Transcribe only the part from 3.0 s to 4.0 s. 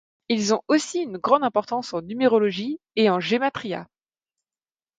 en gematria.